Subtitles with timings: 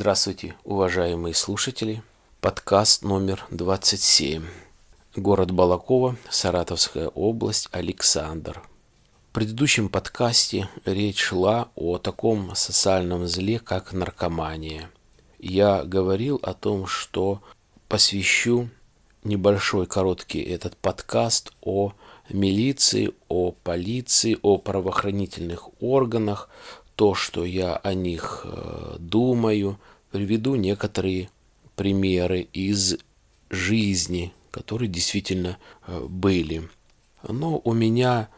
[0.00, 2.04] Здравствуйте, уважаемые слушатели.
[2.40, 4.44] Подкаст номер 27.
[5.16, 8.62] Город Балакова, Саратовская область, Александр.
[9.28, 14.88] В предыдущем подкасте речь шла о таком социальном зле, как наркомания.
[15.40, 17.42] Я говорил о том, что
[17.88, 18.68] посвящу
[19.24, 21.92] небольшой короткий этот подкаст о
[22.30, 26.48] милиции, о полиции, о правоохранительных органах,
[26.98, 29.78] то, что я о них э, думаю,
[30.10, 31.30] приведу некоторые
[31.76, 32.96] примеры из
[33.50, 36.68] жизни, которые действительно э, были.
[37.22, 38.28] Но у меня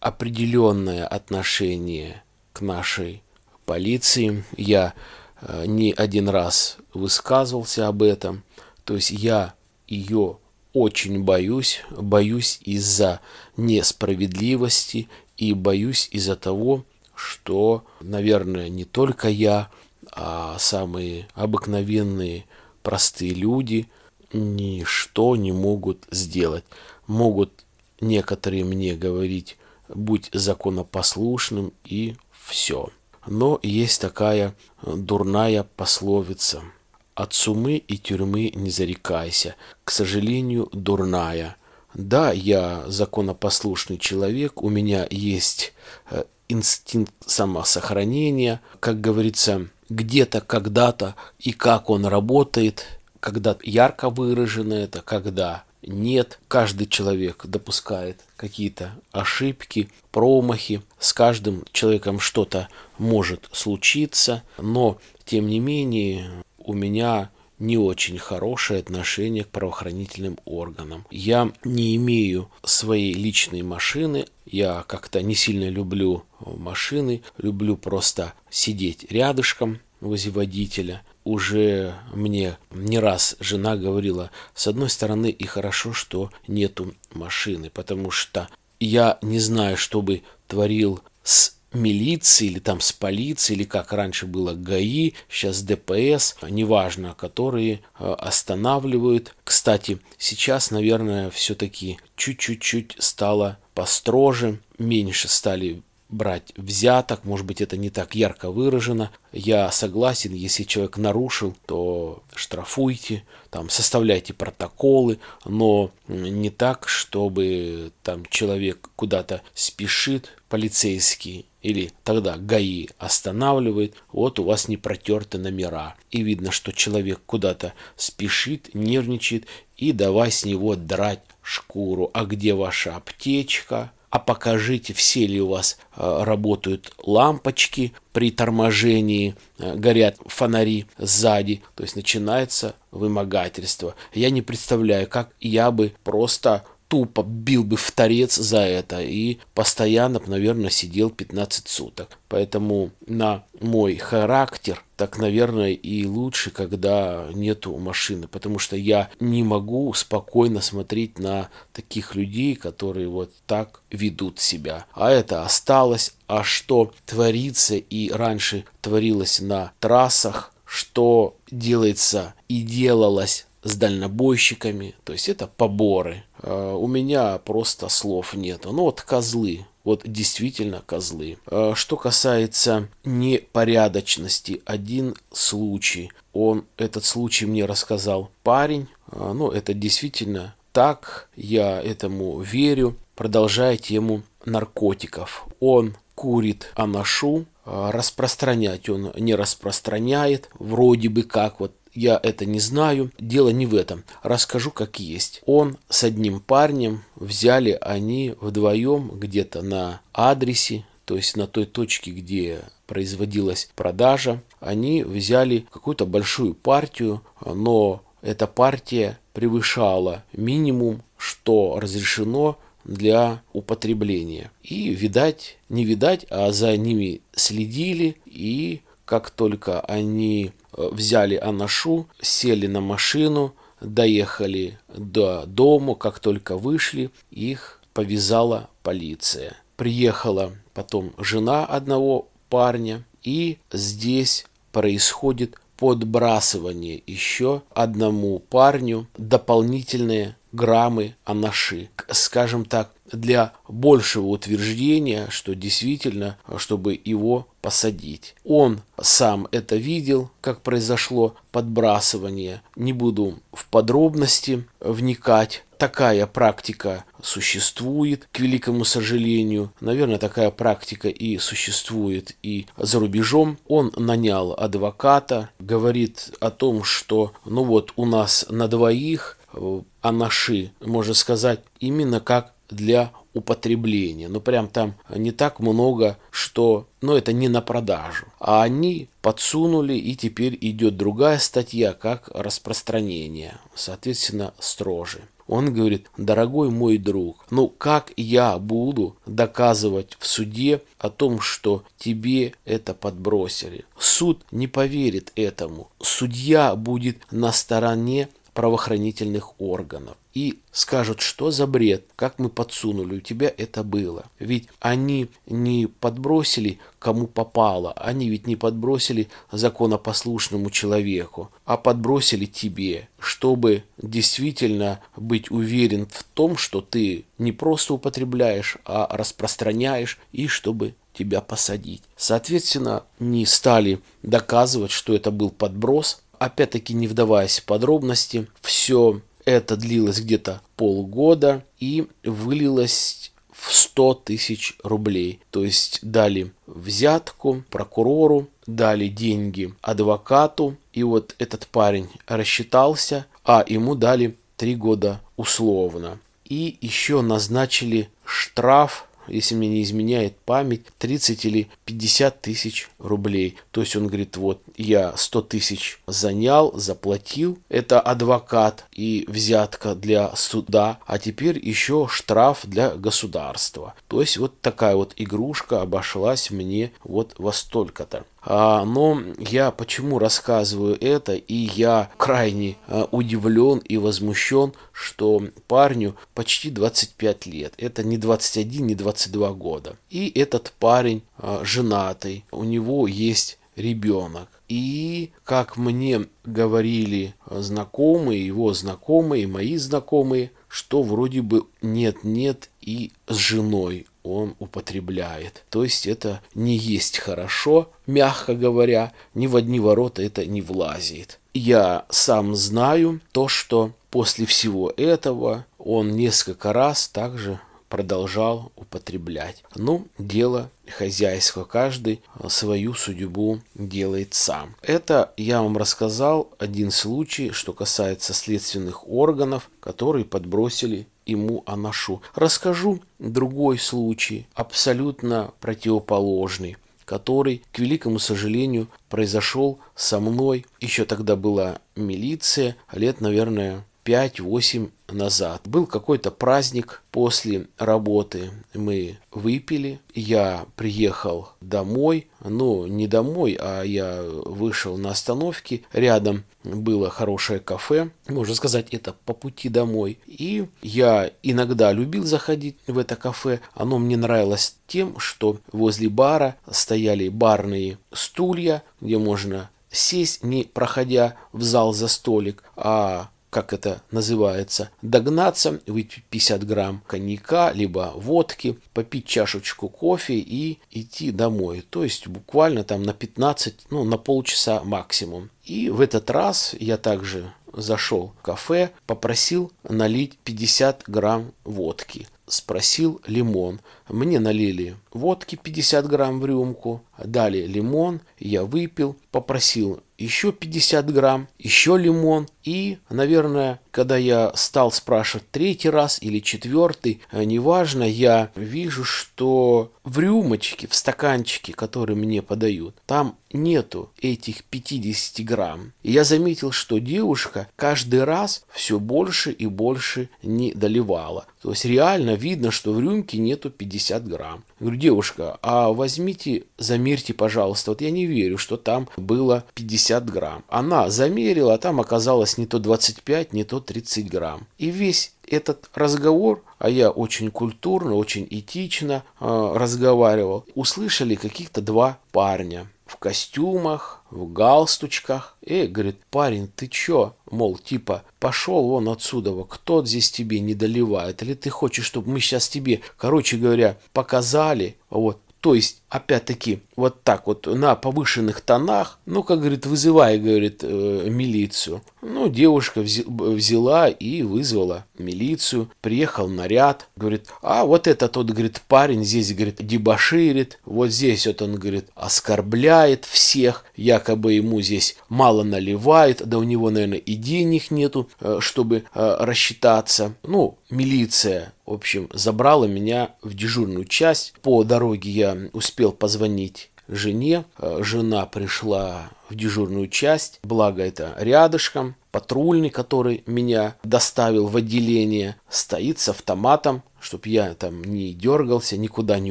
[0.00, 3.22] определенное отношение к нашей
[3.66, 4.44] полиции.
[4.56, 4.94] Я
[5.42, 8.44] э, не один раз высказывался об этом.
[8.84, 9.52] То есть я
[9.86, 10.38] ее
[10.72, 13.20] очень боюсь, боюсь из-за
[13.58, 16.86] несправедливости и боюсь из-за того,
[17.16, 19.70] что, наверное, не только я,
[20.12, 22.44] а самые обыкновенные
[22.82, 23.88] простые люди
[24.32, 26.64] ничто не могут сделать.
[27.06, 27.64] Могут
[28.00, 29.56] некоторые мне говорить,
[29.88, 32.90] будь законопослушным и все.
[33.26, 36.62] Но есть такая дурная пословица–
[37.16, 39.56] от сумы и тюрьмы не зарекайся.
[39.84, 41.56] К сожалению, дурная.
[41.94, 45.72] Да, я законопослушный человек, у меня есть
[46.10, 52.86] э, инстинкт самосохранения, как говорится, где-то, когда-то и как он работает,
[53.20, 56.38] когда ярко выражено это, когда нет.
[56.48, 60.82] Каждый человек допускает какие-то ошибки, промахи.
[60.98, 68.80] С каждым человеком что-то может случиться, но тем не менее у меня не очень хорошее
[68.80, 71.06] отношение к правоохранительным органам.
[71.10, 79.10] Я не имею своей личной машины, я как-то не сильно люблю машины, люблю просто сидеть
[79.10, 81.02] рядышком возле водителя.
[81.24, 88.10] Уже мне не раз жена говорила, с одной стороны и хорошо, что нету машины, потому
[88.10, 93.92] что я не знаю, что бы творил с милиции или там с полицией, или как
[93.92, 99.34] раньше было ГАИ, сейчас ДПС, неважно, которые э, останавливают.
[99.44, 107.90] Кстати, сейчас, наверное, все-таки чуть-чуть стало построже, меньше стали брать взяток, может быть, это не
[107.90, 109.10] так ярко выражено.
[109.32, 118.24] Я согласен, если человек нарушил, то штрафуйте, там, составляйте протоколы, но не так, чтобы там
[118.26, 125.96] человек куда-то спешит, полицейский, или тогда ГАИ останавливает, вот у вас не протерты номера.
[126.12, 129.46] И видно, что человек куда-то спешит, нервничает,
[129.76, 132.10] и давай с него драть шкуру.
[132.14, 133.90] А где ваша аптечка?
[134.16, 141.62] А покажите, все ли у вас э, работают лампочки при торможении, э, горят фонари сзади.
[141.74, 143.94] То есть начинается вымогательство.
[144.14, 149.38] Я не представляю, как я бы просто тупо бил бы в торец за это и
[149.54, 152.18] постоянно, наверное, сидел 15 суток.
[152.28, 159.42] Поэтому на мой характер так, наверное, и лучше, когда нету машины, потому что я не
[159.42, 164.86] могу спокойно смотреть на таких людей, которые вот так ведут себя.
[164.92, 166.14] А это осталось.
[166.26, 175.12] А что творится и раньше творилось на трассах, что делается и делалось с дальнобойщиками, то
[175.12, 176.24] есть это поборы.
[176.46, 178.64] А, у меня просто слов нет.
[178.64, 181.38] Ну вот козлы, вот действительно козлы.
[181.46, 186.10] А, что касается непорядочности, один случай.
[186.32, 188.88] Он, этот случай мне рассказал парень.
[189.08, 192.96] А, ну, это действительно так, я этому верю.
[193.16, 195.46] Продолжая тему наркотиков.
[195.58, 203.10] Он курит анашу, распространять он не распространяет, вроде бы как вот я это не знаю.
[203.18, 204.04] Дело не в этом.
[204.22, 205.42] Расскажу как есть.
[205.46, 212.10] Он с одним парнем взяли они вдвоем где-то на адресе, то есть на той точке,
[212.10, 222.58] где производилась продажа, они взяли какую-то большую партию, но эта партия превышала минимум, что разрешено
[222.84, 224.50] для употребления.
[224.62, 232.08] И, видать, не видать, а за ними следили, и как только они э, взяли Анашу,
[232.20, 239.56] сели на машину, доехали до дому, как только вышли, их повязала полиция.
[239.76, 251.90] Приехала потом жена одного парня, и здесь происходит подбрасывание еще одному парню дополнительные граммы анаши.
[252.10, 258.34] Скажем так, для большего утверждения, что действительно, чтобы его посадить.
[258.44, 262.62] Он сам это видел, как произошло подбрасывание.
[262.76, 265.64] Не буду в подробности вникать.
[265.76, 269.72] Такая практика существует, к великому сожалению.
[269.80, 273.58] Наверное, такая практика и существует и за рубежом.
[273.66, 280.72] Он нанял адвоката, говорит о том, что ну вот у нас на двоих э, анаши,
[280.80, 284.28] можно сказать, именно как для употребления.
[284.28, 288.26] Ну, прям там не так много, что, ну, это не на продажу.
[288.40, 293.58] А они подсунули, и теперь идет другая статья, как распространение.
[293.74, 295.20] Соответственно, строже.
[295.48, 301.84] Он говорит, дорогой мой друг, ну как я буду доказывать в суде о том, что
[301.98, 303.84] тебе это подбросили?
[303.96, 305.88] Суд не поверит этому.
[306.02, 313.20] Судья будет на стороне правоохранительных органов и скажут, что за бред, как мы подсунули, у
[313.20, 314.26] тебя это было.
[314.38, 323.08] Ведь они не подбросили кому попало, они ведь не подбросили законопослушному человеку, а подбросили тебе,
[323.18, 330.96] чтобы действительно быть уверен в том, что ты не просто употребляешь, а распространяешь, и чтобы
[331.14, 332.02] тебя посадить.
[332.14, 339.76] Соответственно, не стали доказывать, что это был подброс, Опять-таки, не вдаваясь в подробности, все это
[339.76, 345.40] длилось где-то полгода и вылилось в 100 тысяч рублей.
[345.50, 353.94] То есть дали взятку прокурору, дали деньги адвокату, и вот этот парень рассчитался, а ему
[353.94, 356.18] дали 3 года условно.
[356.44, 363.56] И еще назначили штраф если мне не изменяет память, 30 или 50 тысяч рублей.
[363.70, 370.34] То есть он говорит, вот я 100 тысяч занял, заплатил, это адвокат и взятка для
[370.36, 373.94] суда, а теперь еще штраф для государства.
[374.08, 378.24] То есть вот такая вот игрушка обошлась мне вот во столько-то.
[378.48, 386.14] А, но я почему рассказываю это, и я крайне а, удивлен и возмущен, что парню
[386.32, 387.74] почти 25 лет.
[387.76, 389.96] Это не 21, не 22 года.
[390.10, 394.48] И этот парень а, женатый, у него есть ребенок.
[394.68, 403.34] И, как мне говорили знакомые, его знакомые, мои знакомые, что вроде бы нет-нет и с
[403.34, 405.64] женой он употребляет.
[405.70, 411.38] То есть это не есть хорошо, мягко говоря, ни в одни ворота это не влазит.
[411.54, 419.64] Я сам знаю то, что после всего этого он несколько раз также продолжал употреблять.
[419.74, 424.76] Ну, дело хозяйского, каждый свою судьбу делает сам.
[424.82, 432.22] Это я вам рассказал один случай, что касается следственных органов, которые подбросили ему анашу.
[432.34, 440.66] Расскажу другой случай, абсолютно противоположный который, к великому сожалению, произошел со мной.
[440.80, 445.62] Еще тогда была милиция, лет, наверное, 5-8 назад.
[445.64, 448.50] Был какой-то праздник после работы.
[448.74, 450.00] Мы выпили.
[450.14, 452.28] Я приехал домой.
[452.44, 455.82] Ну, не домой, а я вышел на остановке.
[455.92, 458.10] Рядом было хорошее кафе.
[458.28, 460.18] Можно сказать, это по пути домой.
[460.26, 463.60] И я иногда любил заходить в это кафе.
[463.74, 471.36] Оно мне нравилось тем, что возле бара стояли барные стулья, где можно сесть, не проходя
[471.52, 478.78] в зал за столик, а как это называется, догнаться, выпить 50 грамм коньяка, либо водки,
[478.92, 481.84] попить чашечку кофе и идти домой.
[481.88, 485.50] То есть буквально там на 15, ну на полчаса максимум.
[485.64, 492.26] И в этот раз я также зашел в кафе, попросил налить 50 грамм водки.
[492.46, 493.80] Спросил лимон.
[494.08, 501.48] Мне налили водки 50 грамм в рюмку, дали лимон, я выпил, попросил еще 50 грамм,
[501.58, 502.48] еще лимон.
[502.64, 509.92] И, наверное, когда я стал спрашивать третий раз или четвертый, э, неважно, я вижу, что
[510.04, 515.92] в рюмочке, в стаканчике, который мне подают, там нету этих 50 грамм.
[516.02, 521.46] И я заметил, что девушка каждый раз все больше и больше не доливала.
[521.62, 524.64] То есть реально видно, что в рюмке нету 50 грамм.
[524.80, 527.90] Я говорю, девушка, а возьмите, замерьте, пожалуйста.
[527.90, 530.64] Вот я не верю, что там было 50 грамм.
[530.68, 534.66] Она замерила, а там оказалось не то 25, не то 30 грамм.
[534.78, 542.18] И весь этот разговор, а я очень культурно, очень этично э, разговаривал, услышали каких-то два
[542.32, 542.86] парня.
[543.06, 545.56] В костюмах, в галстучках.
[545.64, 547.36] Эй, говорит, парень, ты чё?
[547.50, 551.42] Мол, типа, пошел вон отсюда, кто здесь тебе не доливает?
[551.42, 557.24] Или ты хочешь, чтобы мы сейчас тебе, короче говоря, показали, вот, то есть, опять-таки, вот
[557.24, 562.02] так вот на повышенных тонах, ну, как говорит, вызывай, говорит, э, милицию.
[562.22, 569.24] Ну, девушка взяла и вызвала милицию, приехал наряд, говорит, а вот этот тот, говорит, парень
[569.24, 576.46] здесь, говорит, дебоширит, вот здесь вот он, говорит, оскорбляет всех, якобы ему здесь мало наливает,
[576.46, 580.34] да у него, наверное, и денег нету, э, чтобы э, рассчитаться.
[580.44, 584.54] Ну, милиция в общем, забрала меня в дежурную часть.
[584.60, 587.64] По дороге я успел позвонить жене.
[587.78, 592.16] Э, жена пришла в дежурную часть, благо это рядышком.
[592.32, 599.40] Патрульный, который меня доставил в отделение, стоит с автоматом, чтобы я там не дергался, никуда
[599.40, 599.50] не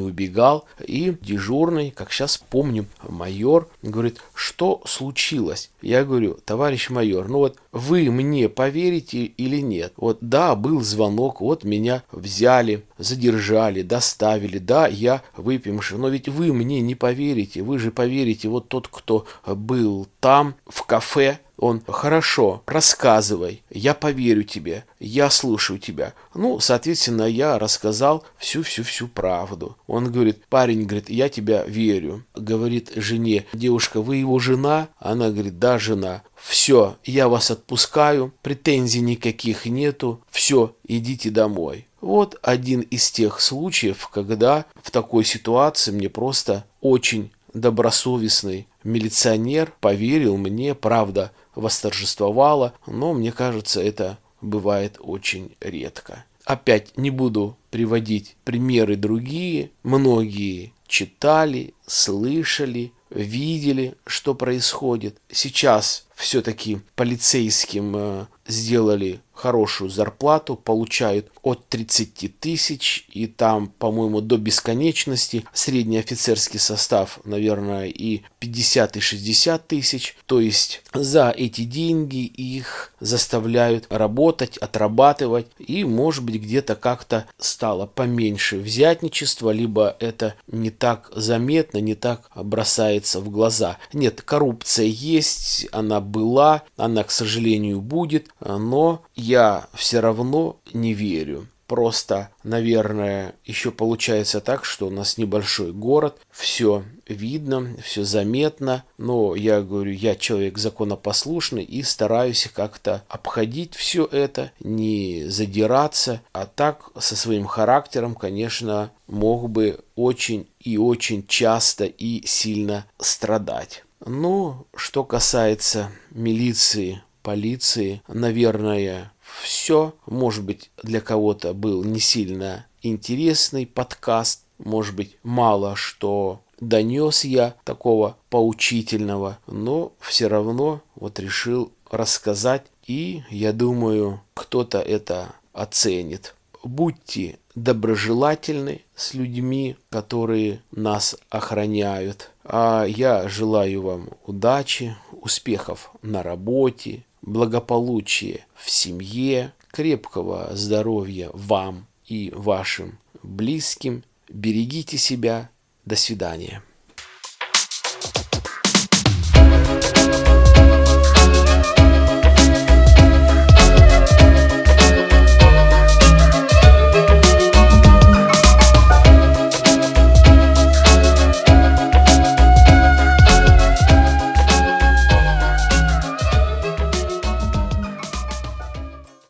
[0.00, 0.64] убегал.
[0.82, 5.70] И дежурный, как сейчас помню, майор говорит, что случилось?
[5.82, 9.92] Я говорю, товарищ майор, ну вот вы мне поверите или нет?
[9.98, 16.54] Вот да, был звонок, вот меня взяли, задержали, доставили, да, я выпивший, но ведь вы
[16.54, 22.62] мне не поверите, вы же поверите, вот тот, кто был там, в кафе, он, хорошо,
[22.66, 26.12] рассказывай, я поверю тебе, я слушаю тебя.
[26.34, 29.76] Ну, соответственно, я рассказал всю-всю-всю правду.
[29.86, 32.24] Он говорит, парень, говорит, я тебя верю.
[32.34, 34.88] Говорит жене, девушка, вы его жена?
[34.98, 36.22] Она говорит, да, жена.
[36.36, 41.88] Все, я вас отпускаю, претензий никаких нету, все, идите домой.
[42.02, 50.36] Вот один из тех случаев, когда в такой ситуации мне просто очень добросовестный милиционер поверил
[50.36, 56.24] мне, правда, восторжествовала, но мне кажется, это бывает очень редко.
[56.44, 65.16] Опять не буду приводить примеры другие, многие читали, слышали, видели, что происходит.
[65.30, 74.36] Сейчас все-таки полицейским э, сделали хорошую зарплату, получают от 30 тысяч, и там, по-моему, до
[74.36, 75.44] бесконечности.
[75.52, 80.16] Средний офицерский состав, наверное, и 50 и 60 тысяч.
[80.26, 87.86] То есть за эти деньги их заставляют работать, отрабатывать, и, может быть, где-то как-то стало
[87.86, 93.78] поменьше взятничества, либо это не так заметно, не так бросается в глаза.
[93.92, 101.48] Нет, коррупция есть, она была, она, к сожалению, будет, но я все равно не верю.
[101.66, 109.34] Просто, наверное, еще получается так, что у нас небольшой город, все видно, все заметно, но
[109.34, 116.90] я говорю, я человек законопослушный и стараюсь как-то обходить все это, не задираться, а так
[117.00, 123.82] со своим характером, конечно, мог бы очень и очень часто и сильно страдать.
[124.04, 129.94] Ну, что касается милиции, полиции, наверное, все.
[130.06, 137.54] Может быть, для кого-то был не сильно интересный подкаст, может быть, мало что донес я
[137.64, 146.34] такого поучительного, но все равно вот решил рассказать, и я думаю, кто-то это оценит.
[146.62, 152.30] Будьте доброжелательны с людьми, которые нас охраняют.
[152.44, 162.32] А я желаю вам удачи, успехов на работе, благополучия в семье, крепкого здоровья вам и
[162.34, 164.04] вашим близким.
[164.28, 165.50] Берегите себя.
[165.84, 166.62] До свидания.